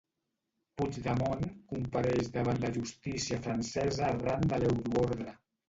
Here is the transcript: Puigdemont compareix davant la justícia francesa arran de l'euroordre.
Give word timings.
Puigdemont 0.81 1.43
compareix 1.73 2.33
davant 2.39 2.63
la 2.65 2.73
justícia 2.79 3.41
francesa 3.47 4.09
arran 4.11 4.51
de 4.55 4.63
l'euroordre. 4.65 5.39